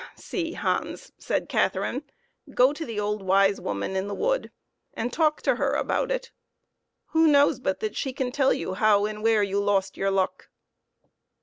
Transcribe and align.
"See, 0.15 0.53
Hans," 0.53 1.11
said 1.19 1.47
Catherine;" 1.47 2.01
go 2.55 2.73
to 2.73 2.87
the 2.87 2.99
old 2.99 3.21
wise 3.21 3.61
woman 3.61 3.95
in 3.95 4.07
the 4.07 4.15
wood 4.15 4.49
and 4.95 5.13
talk 5.13 5.43
to 5.43 5.57
her 5.57 5.73
about 5.73 6.09
it; 6.09 6.31
who 7.09 7.27
knows 7.27 7.59
but 7.59 7.81
that 7.81 7.95
she 7.95 8.11
can 8.11 8.31
tell 8.31 8.51
you 8.51 8.73
how 8.73 9.05
and 9.05 9.21
where 9.21 9.43
you 9.43 9.61
lost 9.63 9.97
your 9.97 10.09
luck 10.09 10.49